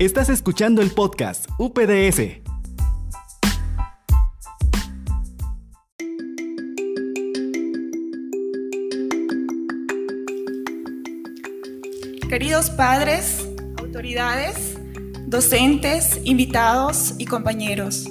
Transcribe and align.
Estás 0.00 0.30
escuchando 0.30 0.80
el 0.80 0.92
podcast 0.92 1.46
UPDS. 1.58 2.40
Queridos 12.30 12.70
padres, 12.70 13.46
autoridades, 13.76 14.78
docentes, 15.26 16.18
invitados 16.24 17.16
y 17.18 17.26
compañeros, 17.26 18.08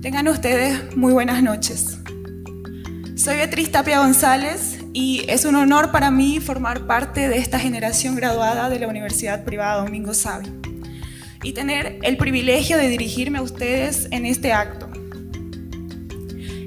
tengan 0.00 0.28
ustedes 0.28 0.96
muy 0.96 1.12
buenas 1.12 1.42
noches. 1.42 1.98
Soy 3.16 3.36
Beatriz 3.36 3.70
Tapia 3.70 3.98
González 3.98 4.78
y 4.94 5.26
es 5.28 5.44
un 5.44 5.56
honor 5.56 5.92
para 5.92 6.10
mí 6.10 6.40
formar 6.40 6.86
parte 6.86 7.28
de 7.28 7.36
esta 7.36 7.58
generación 7.58 8.16
graduada 8.16 8.70
de 8.70 8.78
la 8.78 8.88
Universidad 8.88 9.44
Privada 9.44 9.82
Domingo 9.82 10.14
Sabio 10.14 10.57
y 11.42 11.52
tener 11.52 11.98
el 12.02 12.16
privilegio 12.16 12.76
de 12.76 12.88
dirigirme 12.88 13.38
a 13.38 13.42
ustedes 13.42 14.08
en 14.10 14.26
este 14.26 14.52
acto. 14.52 14.88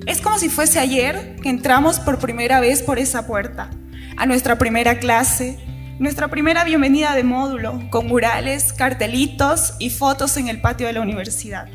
Es 0.07 0.21
como 0.21 0.39
si 0.39 0.49
fuese 0.49 0.80
ayer 0.80 1.35
que 1.41 1.49
entramos 1.49 1.99
por 1.99 2.20
primera 2.20 2.59
vez 2.59 2.81
por 2.81 2.99
esa 2.99 3.27
puerta, 3.27 3.70
a 4.17 4.25
nuestra 4.25 4.57
primera 4.57 4.99
clase, 4.99 5.59
nuestra 5.99 6.27
primera 6.27 6.63
bienvenida 6.63 7.16
de 7.16 7.23
módulo, 7.23 7.80
con 7.91 8.07
murales, 8.07 8.73
cartelitos 8.73 9.75
y 9.77 9.89
fotos 9.89 10.35
en 10.38 10.47
el 10.47 10.59
patio 10.59 10.88
de 10.88 10.94
la 10.94 11.02
universidad. 11.02 11.67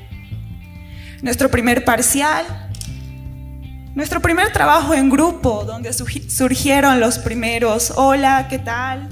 Nuestro 1.22 1.50
primer 1.50 1.84
parcial, 1.84 2.44
nuestro 3.94 4.20
primer 4.20 4.52
trabajo 4.52 4.92
en 4.92 5.08
grupo, 5.08 5.64
donde 5.64 5.92
surgieron 5.92 7.00
los 7.00 7.18
primeros 7.18 7.92
hola, 7.96 8.48
¿qué 8.50 8.58
tal? 8.58 9.08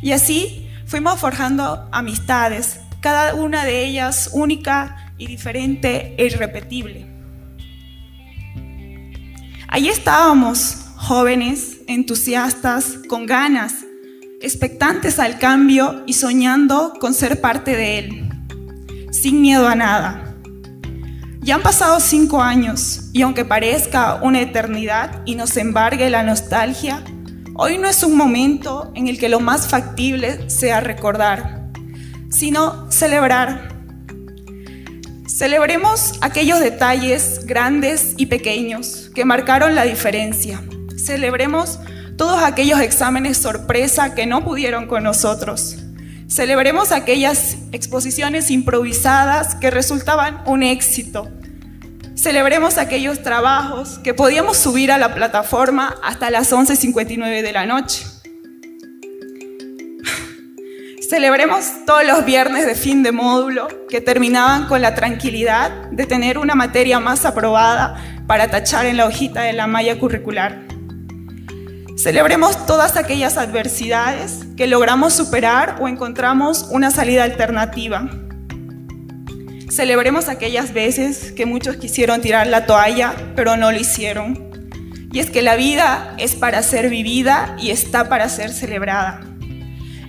Y 0.00 0.12
así 0.12 0.68
fuimos 0.86 1.20
forjando 1.20 1.88
amistades, 1.92 2.80
cada 3.00 3.34
una 3.34 3.64
de 3.64 3.84
ellas 3.84 4.30
única 4.32 5.12
y 5.18 5.26
diferente 5.26 6.14
e 6.18 6.26
irrepetible. 6.26 7.06
Allí 9.68 9.88
estábamos, 9.88 10.86
jóvenes, 10.96 11.78
entusiastas, 11.86 12.98
con 13.08 13.26
ganas, 13.26 13.84
expectantes 14.40 15.18
al 15.18 15.38
cambio 15.38 16.02
y 16.06 16.12
soñando 16.12 16.94
con 17.00 17.14
ser 17.14 17.40
parte 17.40 17.76
de 17.76 17.98
él, 17.98 18.28
sin 19.10 19.40
miedo 19.40 19.66
a 19.66 19.74
nada. 19.74 20.34
Ya 21.40 21.54
han 21.54 21.62
pasado 21.62 22.00
cinco 22.00 22.42
años 22.42 23.10
y 23.12 23.22
aunque 23.22 23.44
parezca 23.44 24.16
una 24.22 24.40
eternidad 24.40 25.22
y 25.26 25.36
nos 25.36 25.56
embargue 25.56 26.10
la 26.10 26.22
nostalgia, 26.22 27.04
hoy 27.54 27.78
no 27.78 27.88
es 27.88 28.02
un 28.02 28.16
momento 28.16 28.90
en 28.94 29.08
el 29.08 29.18
que 29.18 29.28
lo 29.28 29.40
más 29.40 29.68
factible 29.68 30.50
sea 30.50 30.80
recordar, 30.80 31.55
sino 32.36 32.90
celebrar. 32.90 33.74
Celebremos 35.26 36.18
aquellos 36.20 36.60
detalles 36.60 37.46
grandes 37.46 38.14
y 38.18 38.26
pequeños 38.26 39.10
que 39.14 39.24
marcaron 39.24 39.74
la 39.74 39.84
diferencia. 39.84 40.62
Celebremos 40.96 41.78
todos 42.16 42.42
aquellos 42.42 42.80
exámenes 42.80 43.38
sorpresa 43.38 44.14
que 44.14 44.26
no 44.26 44.44
pudieron 44.44 44.86
con 44.86 45.02
nosotros. 45.02 45.76
Celebremos 46.28 46.92
aquellas 46.92 47.56
exposiciones 47.72 48.50
improvisadas 48.50 49.54
que 49.54 49.70
resultaban 49.70 50.42
un 50.46 50.62
éxito. 50.62 51.30
Celebremos 52.14 52.76
aquellos 52.76 53.22
trabajos 53.22 53.98
que 54.02 54.12
podíamos 54.12 54.56
subir 54.58 54.92
a 54.92 54.98
la 54.98 55.14
plataforma 55.14 55.96
hasta 56.02 56.30
las 56.30 56.52
11.59 56.52 57.42
de 57.42 57.52
la 57.52 57.64
noche. 57.66 58.06
Celebremos 61.08 61.66
todos 61.86 62.04
los 62.04 62.24
viernes 62.24 62.66
de 62.66 62.74
fin 62.74 63.04
de 63.04 63.12
módulo 63.12 63.68
que 63.88 64.00
terminaban 64.00 64.66
con 64.66 64.82
la 64.82 64.96
tranquilidad 64.96 65.70
de 65.92 66.04
tener 66.04 66.36
una 66.36 66.56
materia 66.56 66.98
más 66.98 67.24
aprobada 67.24 68.24
para 68.26 68.50
tachar 68.50 68.86
en 68.86 68.96
la 68.96 69.06
hojita 69.06 69.42
de 69.42 69.52
la 69.52 69.68
malla 69.68 70.00
curricular. 70.00 70.66
Celebremos 71.96 72.66
todas 72.66 72.96
aquellas 72.96 73.36
adversidades 73.36 74.46
que 74.56 74.66
logramos 74.66 75.12
superar 75.12 75.76
o 75.80 75.86
encontramos 75.86 76.66
una 76.70 76.90
salida 76.90 77.22
alternativa. 77.22 78.10
Celebremos 79.70 80.28
aquellas 80.28 80.72
veces 80.72 81.30
que 81.30 81.46
muchos 81.46 81.76
quisieron 81.76 82.20
tirar 82.20 82.48
la 82.48 82.66
toalla, 82.66 83.14
pero 83.36 83.56
no 83.56 83.70
lo 83.70 83.78
hicieron. 83.78 84.50
Y 85.12 85.20
es 85.20 85.30
que 85.30 85.42
la 85.42 85.54
vida 85.54 86.16
es 86.18 86.34
para 86.34 86.64
ser 86.64 86.90
vivida 86.90 87.56
y 87.60 87.70
está 87.70 88.08
para 88.08 88.28
ser 88.28 88.50
celebrada. 88.50 89.25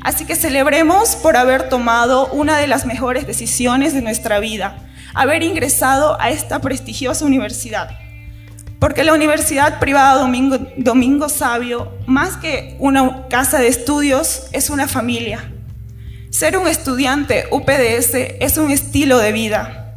Así 0.01 0.25
que 0.25 0.35
celebremos 0.35 1.15
por 1.15 1.37
haber 1.37 1.69
tomado 1.69 2.27
una 2.27 2.57
de 2.57 2.67
las 2.67 2.85
mejores 2.85 3.27
decisiones 3.27 3.93
de 3.93 4.01
nuestra 4.01 4.39
vida, 4.39 4.77
haber 5.13 5.43
ingresado 5.43 6.19
a 6.21 6.29
esta 6.29 6.59
prestigiosa 6.59 7.25
universidad. 7.25 7.97
Porque 8.79 9.03
la 9.03 9.13
Universidad 9.13 9.79
Privada 9.79 10.19
Domingo, 10.19 10.59
Domingo 10.77 11.29
Sabio, 11.29 11.97
más 12.05 12.37
que 12.37 12.75
una 12.79 13.27
casa 13.27 13.59
de 13.59 13.67
estudios, 13.67 14.47
es 14.51 14.69
una 14.69 14.87
familia. 14.87 15.51
Ser 16.29 16.57
un 16.57 16.67
estudiante 16.67 17.45
UPDS 17.51 18.13
es 18.39 18.57
un 18.57 18.69
estilo 18.69 19.17
de 19.17 19.31
vida. 19.31 19.95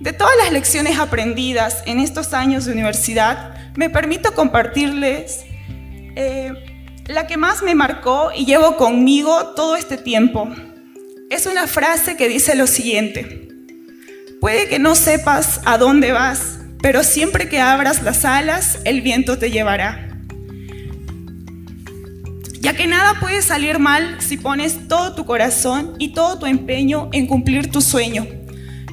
De 0.00 0.12
todas 0.12 0.32
las 0.42 0.50
lecciones 0.50 0.98
aprendidas 0.98 1.82
en 1.86 2.00
estos 2.00 2.32
años 2.32 2.64
de 2.64 2.72
universidad, 2.72 3.54
me 3.76 3.90
permito 3.90 4.34
compartirles 4.34 5.44
eh, 6.16 6.69
la 7.10 7.26
que 7.26 7.36
más 7.36 7.62
me 7.62 7.74
marcó 7.74 8.30
y 8.34 8.44
llevo 8.44 8.76
conmigo 8.76 9.52
todo 9.56 9.74
este 9.74 9.96
tiempo. 9.96 10.48
Es 11.28 11.46
una 11.46 11.66
frase 11.66 12.16
que 12.16 12.28
dice 12.28 12.54
lo 12.54 12.68
siguiente. 12.68 13.48
Puede 14.40 14.68
que 14.68 14.78
no 14.78 14.94
sepas 14.94 15.60
a 15.64 15.76
dónde 15.76 16.12
vas, 16.12 16.60
pero 16.80 17.02
siempre 17.02 17.48
que 17.48 17.60
abras 17.60 18.02
las 18.02 18.24
alas, 18.24 18.78
el 18.84 19.00
viento 19.00 19.38
te 19.38 19.50
llevará. 19.50 20.08
Ya 22.60 22.74
que 22.74 22.86
nada 22.86 23.18
puede 23.18 23.42
salir 23.42 23.80
mal 23.80 24.20
si 24.20 24.36
pones 24.36 24.86
todo 24.86 25.14
tu 25.14 25.26
corazón 25.26 25.96
y 25.98 26.12
todo 26.12 26.38
tu 26.38 26.46
empeño 26.46 27.10
en 27.12 27.26
cumplir 27.26 27.72
tu 27.72 27.80
sueño. 27.80 28.26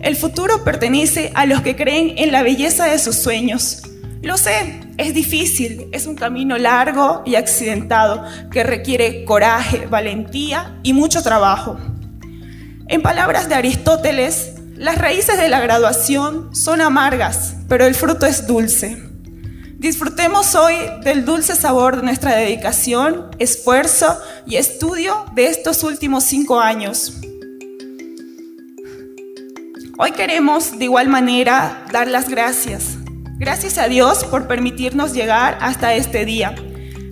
El 0.02 0.16
futuro 0.16 0.64
pertenece 0.64 1.32
a 1.36 1.46
los 1.46 1.62
que 1.62 1.76
creen 1.76 2.14
en 2.18 2.32
la 2.32 2.42
belleza 2.42 2.86
de 2.86 2.98
sus 2.98 3.16
sueños. 3.16 3.84
Lo 4.28 4.36
sé, 4.36 4.82
es 4.98 5.14
difícil, 5.14 5.88
es 5.94 6.06
un 6.06 6.16
camino 6.16 6.58
largo 6.58 7.24
y 7.26 7.36
accidentado 7.36 8.26
que 8.52 8.62
requiere 8.62 9.24
coraje, 9.24 9.86
valentía 9.86 10.78
y 10.84 10.92
mucho 10.92 11.24
trabajo. 11.24 11.78
En 12.90 13.02
palabras 13.02 13.48
de 13.48 13.56
Aristóteles, 13.56 14.56
las 14.76 14.98
raíces 14.98 15.38
de 15.38 15.48
la 15.48 15.62
graduación 15.62 16.54
son 16.54 16.82
amargas, 16.82 17.56
pero 17.70 17.86
el 17.86 17.96
fruto 17.96 18.26
es 18.26 18.46
dulce. 18.46 19.02
Disfrutemos 19.78 20.56
hoy 20.56 20.76
del 21.06 21.24
dulce 21.24 21.56
sabor 21.56 21.96
de 21.96 22.04
nuestra 22.04 22.36
dedicación, 22.36 23.32
esfuerzo 23.40 24.20
y 24.46 24.58
estudio 24.58 25.24
de 25.36 25.48
estos 25.48 25.84
últimos 25.84 26.26
cinco 26.26 26.60
años. 26.60 27.14
Hoy 29.98 30.12
queremos 30.12 30.78
de 30.78 30.84
igual 30.84 31.08
manera 31.08 31.86
dar 31.94 32.10
las 32.10 32.28
gracias. 32.28 32.98
Gracias 33.40 33.78
a 33.78 33.88
Dios 33.88 34.24
por 34.26 34.48
permitirnos 34.48 35.14
llegar 35.14 35.60
hasta 35.62 35.94
este 35.94 36.26
día. 36.26 36.56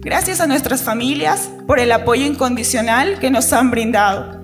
Gracias 0.02 0.42
a 0.42 0.48
nuestras 0.48 0.82
familias 0.82 1.50
por 1.68 1.80
el 1.80 1.92
apoyo 1.92 2.26
incondicional 2.26 3.20
que 3.20 3.30
nos 3.30 3.54
han 3.54 3.70
brindado 3.70 4.36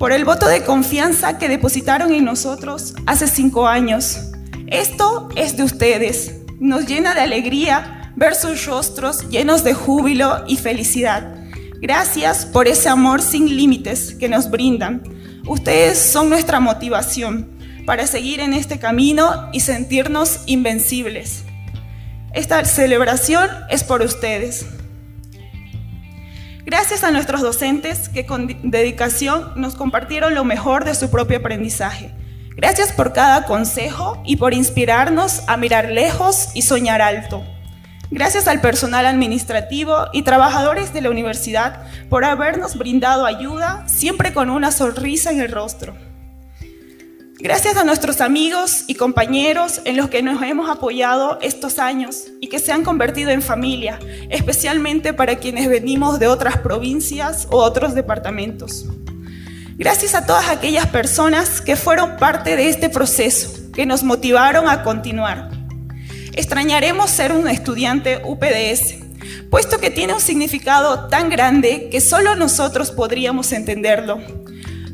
por 0.00 0.12
el 0.12 0.24
voto 0.24 0.48
de 0.48 0.64
confianza 0.64 1.36
que 1.36 1.50
depositaron 1.50 2.14
en 2.14 2.24
nosotros 2.24 2.94
hace 3.04 3.28
cinco 3.28 3.68
años. 3.68 4.30
Esto 4.66 5.28
es 5.36 5.58
de 5.58 5.62
ustedes. 5.62 6.36
Nos 6.58 6.86
llena 6.86 7.14
de 7.14 7.20
alegría 7.20 8.10
ver 8.16 8.34
sus 8.34 8.64
rostros 8.64 9.28
llenos 9.28 9.62
de 9.62 9.74
júbilo 9.74 10.42
y 10.46 10.56
felicidad. 10.56 11.34
Gracias 11.82 12.46
por 12.46 12.66
ese 12.66 12.88
amor 12.88 13.20
sin 13.20 13.54
límites 13.54 14.14
que 14.14 14.30
nos 14.30 14.50
brindan. 14.50 15.02
Ustedes 15.46 15.98
son 15.98 16.30
nuestra 16.30 16.60
motivación 16.60 17.59
para 17.90 18.06
seguir 18.06 18.38
en 18.38 18.54
este 18.54 18.78
camino 18.78 19.48
y 19.50 19.58
sentirnos 19.58 20.42
invencibles. 20.46 21.42
Esta 22.32 22.64
celebración 22.64 23.50
es 23.68 23.82
por 23.82 24.00
ustedes. 24.02 24.64
Gracias 26.64 27.02
a 27.02 27.10
nuestros 27.10 27.40
docentes 27.40 28.08
que 28.08 28.26
con 28.26 28.70
dedicación 28.70 29.54
nos 29.56 29.74
compartieron 29.74 30.36
lo 30.36 30.44
mejor 30.44 30.84
de 30.84 30.94
su 30.94 31.10
propio 31.10 31.38
aprendizaje. 31.38 32.14
Gracias 32.50 32.92
por 32.92 33.12
cada 33.12 33.44
consejo 33.44 34.22
y 34.24 34.36
por 34.36 34.54
inspirarnos 34.54 35.42
a 35.48 35.56
mirar 35.56 35.90
lejos 35.90 36.50
y 36.54 36.62
soñar 36.62 37.02
alto. 37.02 37.42
Gracias 38.12 38.46
al 38.46 38.60
personal 38.60 39.04
administrativo 39.04 39.96
y 40.12 40.22
trabajadores 40.22 40.92
de 40.92 41.00
la 41.00 41.10
universidad 41.10 41.82
por 42.08 42.24
habernos 42.24 42.78
brindado 42.78 43.26
ayuda, 43.26 43.82
siempre 43.88 44.32
con 44.32 44.48
una 44.48 44.70
sonrisa 44.70 45.32
en 45.32 45.40
el 45.40 45.50
rostro. 45.50 46.09
Gracias 47.42 47.78
a 47.78 47.84
nuestros 47.84 48.20
amigos 48.20 48.84
y 48.86 48.96
compañeros 48.96 49.80
en 49.86 49.96
los 49.96 50.10
que 50.10 50.22
nos 50.22 50.42
hemos 50.42 50.68
apoyado 50.68 51.38
estos 51.40 51.78
años 51.78 52.24
y 52.38 52.48
que 52.48 52.58
se 52.58 52.70
han 52.70 52.84
convertido 52.84 53.30
en 53.30 53.40
familia, 53.40 53.98
especialmente 54.28 55.14
para 55.14 55.36
quienes 55.36 55.66
venimos 55.66 56.18
de 56.18 56.26
otras 56.26 56.58
provincias 56.58 57.48
o 57.50 57.56
otros 57.56 57.94
departamentos. 57.94 58.84
Gracias 59.78 60.14
a 60.14 60.26
todas 60.26 60.50
aquellas 60.50 60.88
personas 60.88 61.62
que 61.62 61.76
fueron 61.76 62.18
parte 62.18 62.56
de 62.56 62.68
este 62.68 62.90
proceso, 62.90 63.72
que 63.72 63.86
nos 63.86 64.02
motivaron 64.02 64.68
a 64.68 64.82
continuar. 64.82 65.50
Extrañaremos 66.34 67.08
ser 67.08 67.32
un 67.32 67.48
estudiante 67.48 68.20
UPDS, 68.22 68.96
puesto 69.48 69.78
que 69.78 69.88
tiene 69.88 70.12
un 70.12 70.20
significado 70.20 71.08
tan 71.08 71.30
grande 71.30 71.88
que 71.90 72.02
solo 72.02 72.36
nosotros 72.36 72.90
podríamos 72.90 73.50
entenderlo. 73.52 74.20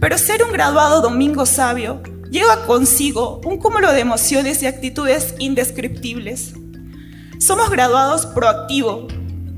Pero 0.01 0.17
ser 0.17 0.45
un 0.45 0.53
graduado 0.53 1.01
Domingo 1.01 1.45
Sabio 1.45 2.03
lleva 2.37 2.67
consigo 2.67 3.41
un 3.47 3.57
cúmulo 3.57 3.91
de 3.93 4.01
emociones 4.01 4.63
y 4.63 4.67
actitudes 4.67 5.35
indescriptibles. 5.39 6.53
Somos 7.39 7.71
graduados 7.71 8.27
proactivos, 8.27 9.11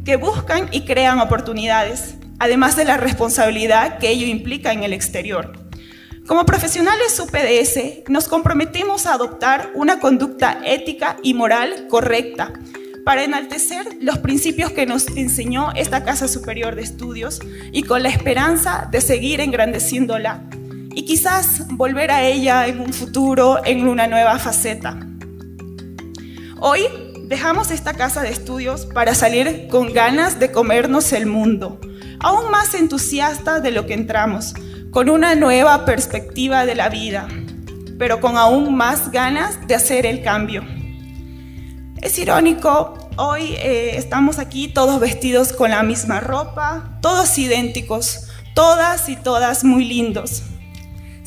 que 0.05 0.15
buscan 0.15 0.69
y 0.71 0.83
crean 0.83 1.19
oportunidades, 1.19 2.15
además 2.39 2.77
de 2.77 2.85
la 2.85 2.97
responsabilidad 2.97 3.99
que 3.99 4.11
ello 4.11 4.29
implica 4.29 4.73
en 4.73 4.85
el 4.85 4.93
exterior. 4.93 5.59
Como 6.29 6.47
profesionales 6.47 7.19
UPDS, 7.19 8.09
nos 8.09 8.29
comprometemos 8.29 9.07
a 9.07 9.15
adoptar 9.15 9.73
una 9.75 9.99
conducta 9.99 10.61
ética 10.65 11.17
y 11.25 11.35
moral 11.35 11.89
correcta 11.89 12.53
para 13.05 13.25
enaltecer 13.25 13.89
los 14.01 14.19
principios 14.19 14.71
que 14.71 14.87
nos 14.87 15.09
enseñó 15.09 15.73
esta 15.75 16.05
Casa 16.05 16.29
Superior 16.29 16.77
de 16.77 16.83
Estudios 16.83 17.41
y 17.73 17.83
con 17.83 18.05
la 18.05 18.11
esperanza 18.11 18.89
de 18.93 19.01
seguir 19.01 19.41
engrandeciéndola 19.41 20.45
y 20.99 21.05
quizás 21.05 21.69
volver 21.69 22.11
a 22.11 22.25
ella 22.25 22.67
en 22.67 22.81
un 22.81 22.93
futuro 22.93 23.65
en 23.65 23.87
una 23.87 24.09
nueva 24.09 24.37
faceta. 24.41 24.99
Hoy 26.59 26.81
dejamos 27.29 27.71
esta 27.71 27.95
casa 27.95 28.23
de 28.23 28.31
estudios 28.31 28.85
para 28.85 29.15
salir 29.15 29.69
con 29.71 29.93
ganas 29.93 30.41
de 30.41 30.51
comernos 30.51 31.13
el 31.13 31.27
mundo, 31.27 31.81
aún 32.19 32.51
más 32.51 32.75
entusiasta 32.75 33.61
de 33.61 33.71
lo 33.71 33.87
que 33.87 33.95
entramos, 33.95 34.55
con 34.91 35.09
una 35.09 35.37
nueva 35.37 35.85
perspectiva 35.85 36.67
de 36.67 36.75
la 36.75 36.89
vida, 36.89 37.29
pero 37.97 38.21
con 38.21 38.37
aún 38.37 38.77
más 38.77 39.13
ganas 39.13 39.69
de 39.69 39.77
hacer 39.77 40.05
el 40.05 40.21
cambio. 40.21 40.65
Es 42.03 42.19
irónico, 42.19 42.99
hoy 43.19 43.55
eh, 43.61 43.93
estamos 43.95 44.41
aquí 44.41 44.67
todos 44.67 44.99
vestidos 44.99 45.53
con 45.53 45.71
la 45.71 45.85
misma 45.85 46.19
ropa, 46.19 46.99
todos 47.03 47.39
idénticos, 47.39 48.27
todas 48.53 49.09
y 49.09 49.15
todas 49.15 49.63
muy 49.63 49.85
lindos. 49.85 50.43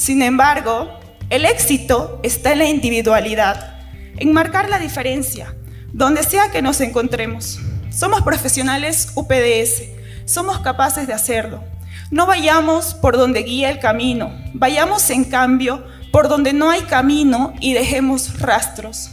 Sin 0.02 0.24
embargo, 0.24 0.90
el 1.30 1.46
éxito 1.46 2.20
está 2.24 2.54
en 2.54 2.58
la 2.58 2.66
individualidad, 2.66 3.82
en 4.18 4.34
marcar 4.34 4.68
la 4.68 4.80
diferencia, 4.80 5.56
donde 5.94 6.24
sea 6.24 6.50
que 6.50 6.64
nos 6.64 6.82
encontremos. 6.82 7.60
Somos 7.92 8.24
profesionales 8.24 9.10
UPDS, 9.14 9.84
somos 10.26 10.58
capaces 10.62 11.06
de 11.06 11.14
hacerlo. 11.14 11.64
No 12.10 12.26
vayamos 12.26 12.96
por 12.96 13.16
donde 13.16 13.44
guía 13.44 13.70
el 13.70 13.78
camino, 13.78 14.34
vayamos 14.56 15.08
en 15.12 15.24
cambio 15.24 15.86
por 16.12 16.30
donde 16.30 16.52
no 16.52 16.72
hay 16.72 16.82
camino 16.82 17.54
y 17.60 17.74
dejemos 17.74 18.40
rastros. 18.40 19.12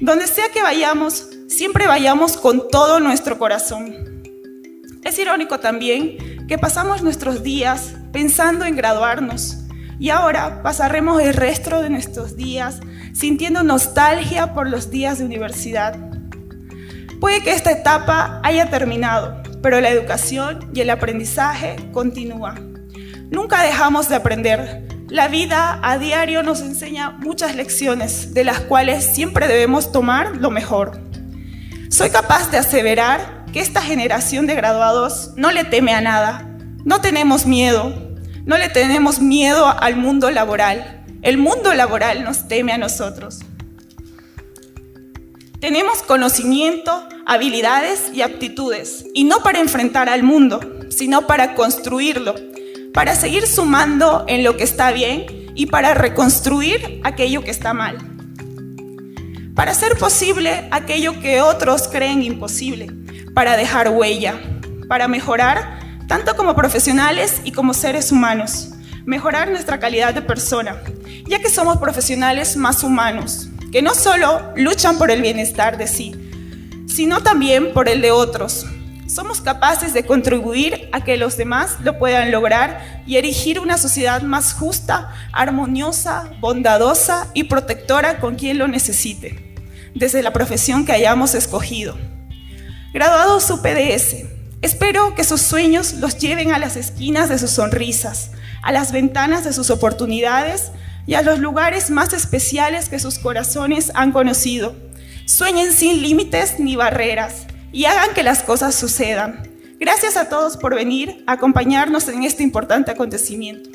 Donde 0.00 0.28
sea 0.28 0.50
que 0.54 0.62
vayamos, 0.62 1.30
siempre 1.48 1.88
vayamos 1.88 2.36
con 2.36 2.68
todo 2.70 3.00
nuestro 3.00 3.40
corazón. 3.40 4.22
Es 5.02 5.18
irónico 5.18 5.58
también 5.58 6.46
que 6.46 6.58
pasamos 6.58 7.02
nuestros 7.02 7.42
días 7.42 7.94
pensando 8.12 8.64
en 8.64 8.76
graduarnos 8.76 9.65
y 9.98 10.10
ahora 10.10 10.62
pasaremos 10.62 11.22
el 11.22 11.34
resto 11.34 11.82
de 11.82 11.90
nuestros 11.90 12.36
días 12.36 12.80
sintiendo 13.12 13.62
nostalgia 13.62 14.52
por 14.54 14.68
los 14.68 14.90
días 14.90 15.18
de 15.18 15.24
universidad. 15.24 15.96
Puede 17.20 17.42
que 17.42 17.52
esta 17.52 17.70
etapa 17.70 18.40
haya 18.44 18.68
terminado, 18.70 19.42
pero 19.62 19.80
la 19.80 19.90
educación 19.90 20.70
y 20.74 20.80
el 20.80 20.90
aprendizaje 20.90 21.76
continúan. 21.92 22.88
Nunca 23.30 23.62
dejamos 23.62 24.08
de 24.08 24.16
aprender, 24.16 24.86
la 25.08 25.28
vida 25.28 25.78
a 25.82 25.98
diario 25.98 26.42
nos 26.42 26.60
enseña 26.62 27.10
muchas 27.10 27.54
lecciones, 27.54 28.34
de 28.34 28.42
las 28.42 28.60
cuales 28.60 29.14
siempre 29.14 29.46
debemos 29.46 29.92
tomar 29.92 30.36
lo 30.36 30.50
mejor. 30.50 31.00
Soy 31.90 32.10
capaz 32.10 32.50
de 32.50 32.58
aseverar 32.58 33.46
que 33.52 33.60
esta 33.60 33.80
generación 33.80 34.48
de 34.48 34.56
graduados 34.56 35.30
no 35.36 35.52
le 35.52 35.62
teme 35.62 35.94
a 35.94 36.00
nada. 36.00 36.58
No 36.84 37.00
tenemos 37.00 37.46
miedo, 37.46 38.05
no 38.46 38.56
le 38.56 38.70
tenemos 38.70 39.20
miedo 39.20 39.66
al 39.66 39.96
mundo 39.96 40.30
laboral. 40.30 41.04
El 41.20 41.36
mundo 41.36 41.74
laboral 41.74 42.24
nos 42.24 42.48
teme 42.48 42.72
a 42.72 42.78
nosotros. 42.78 43.40
Tenemos 45.60 46.02
conocimiento, 46.02 47.06
habilidades 47.26 48.10
y 48.14 48.22
aptitudes, 48.22 49.04
y 49.12 49.24
no 49.24 49.42
para 49.42 49.58
enfrentar 49.58 50.08
al 50.08 50.22
mundo, 50.22 50.60
sino 50.88 51.26
para 51.26 51.54
construirlo 51.54 52.34
para 52.96 53.14
seguir 53.14 53.46
sumando 53.46 54.24
en 54.26 54.42
lo 54.42 54.56
que 54.56 54.64
está 54.64 54.90
bien 54.90 55.26
y 55.54 55.66
para 55.66 55.92
reconstruir 55.92 57.02
aquello 57.04 57.44
que 57.44 57.50
está 57.50 57.74
mal. 57.74 57.98
Para 59.54 59.72
hacer 59.72 59.98
posible 59.98 60.66
aquello 60.70 61.20
que 61.20 61.42
otros 61.42 61.88
creen 61.88 62.22
imposible, 62.22 62.86
para 63.34 63.58
dejar 63.58 63.90
huella, 63.90 64.40
para 64.88 65.08
mejorar 65.08 65.75
tanto 66.06 66.36
como 66.36 66.54
profesionales 66.54 67.40
y 67.44 67.52
como 67.52 67.74
seres 67.74 68.12
humanos, 68.12 68.70
mejorar 69.04 69.50
nuestra 69.50 69.78
calidad 69.78 70.14
de 70.14 70.22
persona, 70.22 70.80
ya 71.26 71.40
que 71.40 71.50
somos 71.50 71.78
profesionales 71.78 72.56
más 72.56 72.82
humanos, 72.82 73.48
que 73.72 73.82
no 73.82 73.94
solo 73.94 74.52
luchan 74.56 74.98
por 74.98 75.10
el 75.10 75.22
bienestar 75.22 75.78
de 75.78 75.86
sí, 75.86 76.14
sino 76.86 77.22
también 77.22 77.72
por 77.72 77.88
el 77.88 78.00
de 78.00 78.10
otros, 78.10 78.66
somos 79.06 79.40
capaces 79.40 79.94
de 79.94 80.04
contribuir 80.04 80.88
a 80.92 81.04
que 81.04 81.16
los 81.16 81.36
demás 81.36 81.76
lo 81.80 81.98
puedan 81.98 82.32
lograr 82.32 83.02
y 83.06 83.16
erigir 83.16 83.60
una 83.60 83.78
sociedad 83.78 84.22
más 84.22 84.52
justa, 84.52 85.14
armoniosa, 85.32 86.30
bondadosa 86.40 87.28
y 87.32 87.44
protectora 87.44 88.18
con 88.18 88.34
quien 88.34 88.58
lo 88.58 88.66
necesite, 88.66 89.54
desde 89.94 90.22
la 90.22 90.32
profesión 90.32 90.84
que 90.84 90.92
hayamos 90.92 91.34
escogido. 91.34 91.96
Graduados 92.92 93.48
UPDS, 93.50 94.35
espero 94.62 95.14
que 95.14 95.24
sus 95.24 95.40
sueños 95.42 95.94
los 95.94 96.18
lleven 96.18 96.52
a 96.52 96.58
las 96.58 96.76
esquinas 96.76 97.28
de 97.28 97.38
sus 97.38 97.50
sonrisas, 97.50 98.30
a 98.62 98.72
las 98.72 98.92
ventanas 98.92 99.44
de 99.44 99.52
sus 99.52 99.70
oportunidades 99.70 100.72
y 101.06 101.14
a 101.14 101.22
los 101.22 101.38
lugares 101.38 101.90
más 101.90 102.12
especiales 102.12 102.88
que 102.88 102.98
sus 102.98 103.18
corazones 103.18 103.92
han 103.94 104.12
conocido. 104.12 104.74
Sueñen 105.24 105.72
sin 105.72 106.02
límites 106.02 106.58
ni 106.58 106.76
barreras 106.76 107.46
y 107.72 107.84
hagan 107.84 108.14
que 108.14 108.22
las 108.22 108.42
cosas 108.42 108.74
sucedan. 108.74 109.42
Gracias 109.78 110.16
a 110.16 110.28
todos 110.28 110.56
por 110.56 110.74
venir 110.74 111.22
a 111.26 111.32
acompañarnos 111.32 112.08
en 112.08 112.22
este 112.22 112.42
importante 112.42 112.90
acontecimiento. 112.90 113.68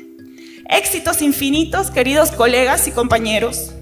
Éxitos 0.68 1.22
infinitos, 1.22 1.90
queridos 1.90 2.32
colegas 2.32 2.88
y 2.88 2.92
compañeros. 2.92 3.72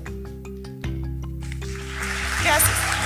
Gracias. 2.42 2.99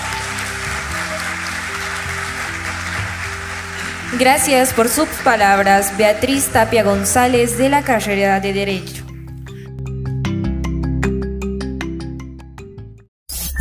Gracias 4.18 4.73
por 4.73 4.88
sus 4.88 5.09
palabras, 5.25 5.97
Beatriz 5.99 6.47
Tapia 6.47 6.85
González 6.85 7.59
de 7.59 7.68
la 7.68 7.83
carrera 7.83 8.38
de 8.38 8.52
Derecho. 8.52 8.94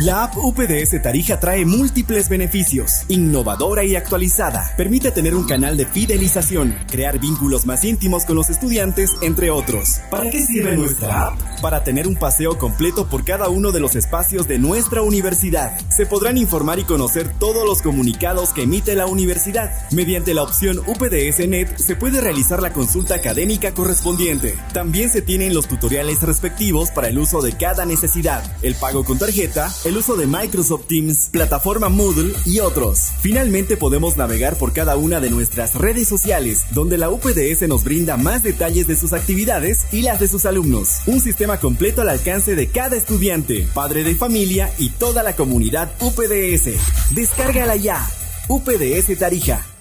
La 0.04 0.24
app 0.24 0.36
UPDS 0.36 1.00
Tarija 1.00 1.40
trae 1.40 1.64
múltiples 1.64 2.28
beneficios. 2.28 3.04
Innovadora 3.08 3.84
y 3.84 3.96
actualizada. 3.96 4.70
Permite 4.76 5.10
tener 5.12 5.34
un 5.34 5.46
canal 5.46 5.78
de 5.78 5.86
fidelización, 5.86 6.76
crear 6.90 7.18
vínculos 7.18 7.64
más 7.64 7.84
íntimos 7.84 8.26
con 8.26 8.36
los 8.36 8.50
estudiantes, 8.50 9.12
entre 9.22 9.50
otros. 9.50 10.00
¿Para 10.10 10.28
qué 10.28 10.44
sirve 10.44 10.76
nuestra 10.76 11.28
app? 11.28 11.38
Para 11.62 11.84
tener 11.84 12.06
un 12.06 12.16
paseo 12.16 12.58
completo 12.58 13.08
por 13.08 13.24
cada 13.24 13.48
uno 13.48 13.72
de 13.72 13.80
los 13.80 13.96
espacios 13.96 14.46
de 14.46 14.58
nuestra 14.58 15.00
universidad. 15.00 15.80
Se 15.88 16.04
podrán 16.04 16.36
informar 16.36 16.78
y 16.78 16.84
conocer 16.84 17.32
todos 17.38 17.66
los 17.66 17.80
comunicados 17.80 18.52
que 18.52 18.64
emite 18.64 18.94
la 18.96 19.06
universidad. 19.06 19.72
Mediante 19.90 20.34
la 20.34 20.42
opción 20.42 20.80
UPDS 20.80 21.48
Net 21.48 21.78
se 21.78 21.96
puede 21.96 22.20
realizar 22.20 22.60
la 22.60 22.74
consulta 22.74 23.14
académica 23.14 23.72
correspondiente. 23.72 24.54
También 24.74 25.08
se 25.08 25.22
tienen 25.22 25.54
los 25.54 25.66
tutoriales 25.66 26.20
respectivos 26.20 26.90
para 26.90 27.08
el 27.08 27.18
uso 27.18 27.40
de 27.40 27.56
cada 27.56 27.86
necesidad. 27.86 28.44
El 28.60 28.74
pago 28.74 29.02
con 29.02 29.18
tarjeta, 29.18 29.72
el 29.86 29.93
el 29.94 29.98
uso 29.98 30.16
de 30.16 30.26
Microsoft 30.26 30.88
Teams, 30.88 31.28
plataforma 31.30 31.88
Moodle 31.88 32.34
y 32.44 32.58
otros. 32.58 33.12
Finalmente 33.20 33.76
podemos 33.76 34.16
navegar 34.16 34.56
por 34.56 34.72
cada 34.72 34.96
una 34.96 35.20
de 35.20 35.30
nuestras 35.30 35.76
redes 35.76 36.08
sociales, 36.08 36.62
donde 36.72 36.98
la 36.98 37.10
UPDS 37.10 37.68
nos 37.68 37.84
brinda 37.84 38.16
más 38.16 38.42
detalles 38.42 38.88
de 38.88 38.96
sus 38.96 39.12
actividades 39.12 39.86
y 39.92 40.02
las 40.02 40.18
de 40.18 40.26
sus 40.26 40.46
alumnos. 40.46 41.02
Un 41.06 41.20
sistema 41.20 41.60
completo 41.60 42.02
al 42.02 42.08
alcance 42.08 42.56
de 42.56 42.66
cada 42.66 42.96
estudiante, 42.96 43.68
padre 43.72 44.02
de 44.02 44.16
familia 44.16 44.68
y 44.78 44.90
toda 44.90 45.22
la 45.22 45.36
comunidad 45.36 45.92
UPDS. 46.00 47.14
Descárgala 47.14 47.76
ya. 47.76 48.04
UPDS 48.48 49.16
Tarija. 49.16 49.73